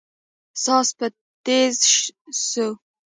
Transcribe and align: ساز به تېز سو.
ساز 0.63 0.87
به 0.97 1.07
تېز 1.45 1.77
سو. 2.47 2.67